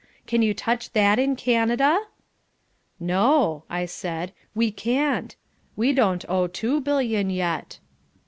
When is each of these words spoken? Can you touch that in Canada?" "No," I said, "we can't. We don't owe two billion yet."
Can 0.25 0.41
you 0.41 0.55
touch 0.55 0.93
that 0.93 1.19
in 1.19 1.35
Canada?" 1.35 1.99
"No," 2.99 3.65
I 3.69 3.85
said, 3.85 4.33
"we 4.55 4.71
can't. 4.71 5.35
We 5.75 5.93
don't 5.93 6.25
owe 6.27 6.47
two 6.47 6.81
billion 6.81 7.29
yet." 7.29 7.77